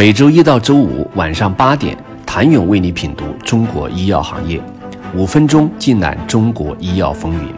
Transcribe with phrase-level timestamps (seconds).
[0.00, 4.58] 每周一到周五晚上八点，谭勇为你品读中国医药行业，
[5.14, 7.52] 五分钟尽览中国医药风云。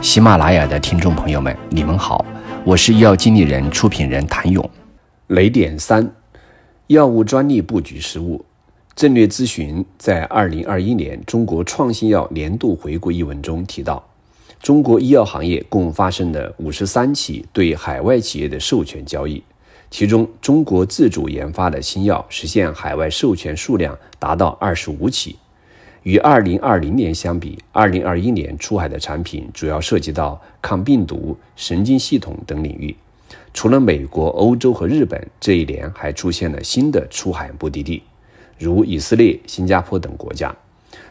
[0.00, 2.24] 喜马拉雅的听众朋友们，你们好，
[2.64, 4.70] 我是医药经理人、出品人谭勇。
[5.26, 6.08] 雷点三：
[6.86, 8.44] 药物专利布局失误。
[8.94, 14.00] 战略咨询在二零二一年中国创新药年度回顾一文中提到，
[14.62, 19.42] 中国医药行业共发生了五十三起对海外企业的授权交易。
[19.90, 25.36] 其中，中国自主研发的新药实现海外授权数量达到二十五起。
[26.04, 32.96] 与二零二零年相比，二零二一年出海的产品主要涉及到抗病毒、神经系统等领域。
[33.52, 38.02] 除了美国、欧洲和日本，这一年还出现了新的出海目的地，
[38.58, 40.54] 如以色列、新加坡等国家。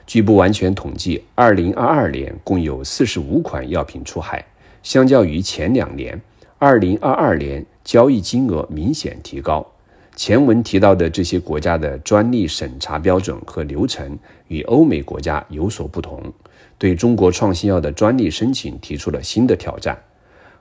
[0.07, 4.43] 据不完全统计，二零二二年共有四十五款药品出海，
[4.81, 6.19] 相较于前两年，
[6.61, 7.65] 二零二二年。
[7.85, 9.65] 交易金额明显提高。
[10.15, 14.15] 前文提到的这些国家的专利审查标准和流程
[14.49, 16.21] 与欧美国家有所不同，
[16.77, 19.97] 对中国创新药的专利申请提出了新的挑战。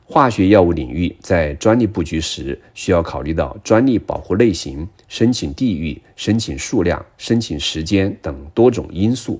[0.06, 9.38] 化学药物领域在专利布局时，需要考虑到专利保护类型、申请地域、申请数量、申请时间等多种因素。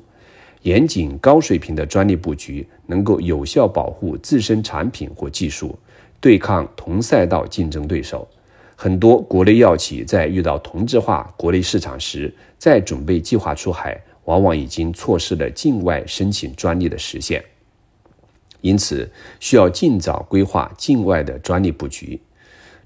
[0.62, 5.78] 严谨高水平的专利布局，能够有效保护自身产品或技术。
[6.20, 8.28] 对抗同赛道竞争对手，
[8.74, 17.44] 很多国内药企在遇到同质化国内市场时，在准备计划出海，往往已经错失了境外申请专利的实现。
[18.60, 22.20] 因此，需要尽早规划境外的专利布局。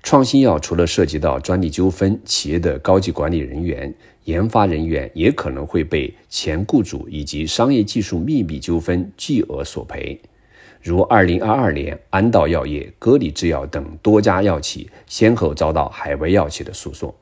[0.03, 10.21] 创新药除了涉及到专利纠纷，企业的高级管理人员、研发人员也可能会被前雇主以及商业技术秘密纠纷巨额索赔。
[10.83, 17.15] 如二零二二年，安道药业、歌里制药等多家药企先后遭到海外药企的诉讼。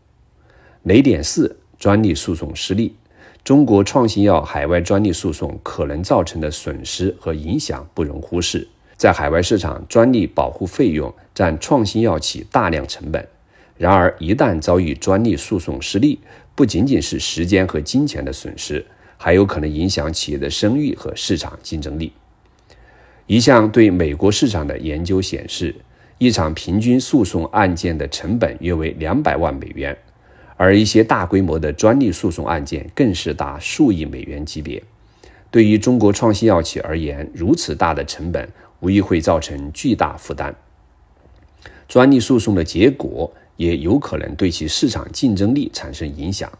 [0.84, 2.96] 雷点四：专利诉讼失利。
[3.44, 8.66] 中国创新药海外专利诉讼可能造成的损失和影响不容忽视。
[8.96, 13.28] 在海外市场，专利保护费用占创新药企大量成本。
[13.76, 16.18] 然而，一旦遭遇专利诉讼失利，
[16.54, 18.86] 不仅仅是时间和金钱的损失，
[19.18, 22.12] 还有可能影响企业的声誉和市场竞争力。
[23.30, 25.72] 一项对美国市场的研究显示，
[26.18, 29.96] 一场平均诉讼案件的成本约为两百万美元，
[30.56, 34.82] 而一些大规模的专利诉讼案件更是达数亿美元级别。
[35.48, 38.48] 对于中国创新药企而言，如此大的成本
[38.80, 40.52] 无疑会造成巨大负担。
[41.86, 46.50] 专利诉讼的结果也有可能对其市场竞争力产生影响。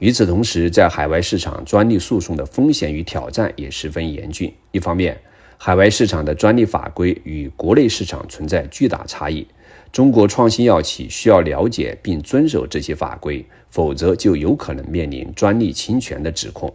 [0.00, 4.52] 与此同时，在海外市场，专利诉讼的风险与挑战也十分严峻。
[4.70, 5.18] 一方面，
[5.56, 9.46] 海外市场的专利法规与国内市场存在巨大差异，
[9.90, 16.72] 中国创新药企需要了解并遵守这些法规，否则就有可能面临专利侵权的指控。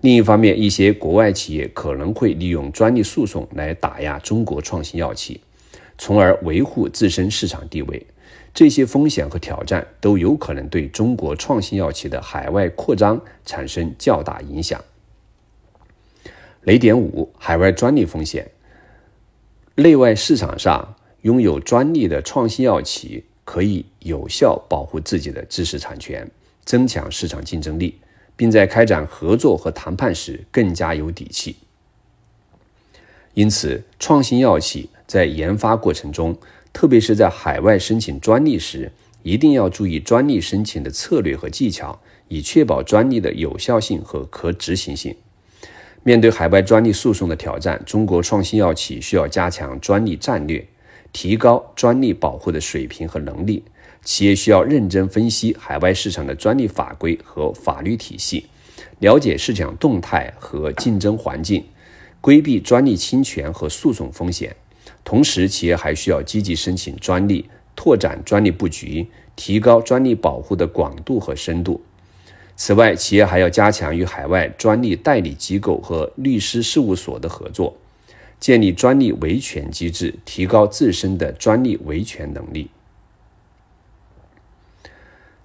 [0.00, 5.40] 另一方面，一些国外企业可能会利用专利诉讼来打压中国创新药企，
[5.96, 8.06] 从而维护自身市场地位。
[8.54, 14.82] 这些风险和挑战都有可能对中国创新药企的海外扩张产生较大影响。
[16.68, 18.46] 雷点五：海外专利风险。
[19.76, 26.30] 内外市场上拥有专利的创新药企可以有效保护自己的知识产权，
[26.66, 27.98] 增强市场竞争力，
[28.36, 31.56] 并在开展合作和谈判时更加有底气。
[33.32, 36.36] 因此，创新药企在研发过程中，
[36.74, 38.92] 特别是在海外申请专利时，
[39.22, 41.98] 一定要注意专利申请的策略和技巧，
[42.28, 45.16] 以确保专利的有效性和可执行性。
[46.04, 50.66] 面对海外专利诉讼的挑战，中国创新药企需要加强专利战略，
[51.12, 53.62] 提高专利保护的水平和能力。
[54.04, 58.46] 企业需要认真分析海外市场的专利法规和法律体系，
[59.00, 61.62] 了解市场动态和竞争环境，
[62.20, 64.54] 规避专利侵权和诉讼风险。
[65.04, 71.82] 同时，企业还需要积极申请专利，拓展专利布局，提高专利保护的广度和深度。
[72.60, 77.76] 此外，企业还要加强与海外专利代理机构和律师事务所的合作，
[78.40, 82.68] 建立专利维权机制，提高自身的专利维权能力。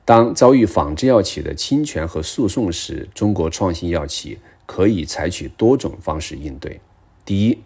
[0.04, 6.82] 当遭遇仿制药企的侵权和诉讼时，中国创新药企可以采取多种方式应对。
[7.24, 7.60] 第一，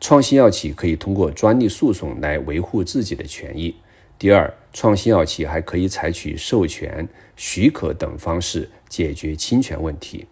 [0.00, 3.76] 创新药企可以通过专利诉讼来维护自己的权益。
[4.22, 10.26] 第二，创新药企还可以采取授权、许可等方式解决侵权问题。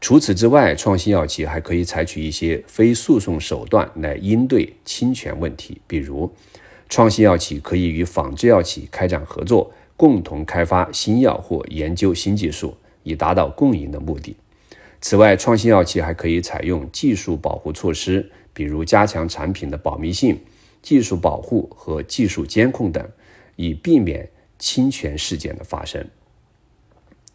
[0.00, 5.80] 除此之外，创新药企还可以采取一些非诉讼手段来应对侵权问题。
[5.88, 6.32] 比如，
[6.88, 14.36] 创新药企可以与仿制药企开展合作，共同开发新药或研究新技术，以达到共赢的目的。
[15.00, 20.38] 此外，创新药企还可以采用技术保护措施，比如加强产品的保密性、
[20.82, 23.06] 技术保护和技术监控等，
[23.56, 24.28] 以避免
[24.58, 26.06] 侵权事件的发生。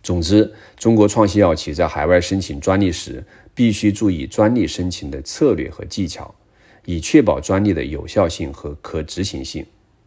[0.02, 6.36] 总之，中国创新药企在海外申请专利时，必须注意专利申请的策略和技巧，
[6.86, 9.66] 以确保专利的有效性和可执行性。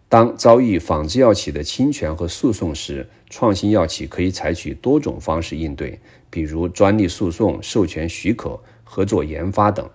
[0.08, 6.00] 当遭遇仿制药企的侵权和诉讼时，创新药企可以采取多种方式应对，
[6.30, 9.90] 比如专利诉讼、授权许可、合作研发等。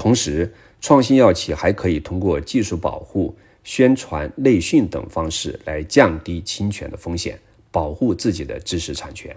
[0.00, 0.50] 同时，
[0.80, 7.38] 创新药企还可以通过技术保护、宣传、内训等方式来降低侵权的风险。
[7.72, 9.30] 保护自己的知识产权。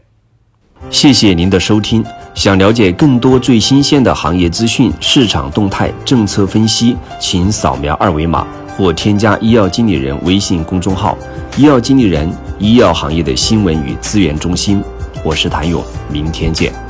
[0.90, 2.04] 谢谢您的收听。
[2.34, 11.16] 想了解更多最新鲜的行业资讯、市场动态、政策分析，请扫描二维码或添加医药经理人微信公众号
[11.56, 12.28] “医药经理人”——
[12.58, 14.84] 医药行业的新闻与资源中心。
[15.24, 16.83] 我是谭勇，明天见。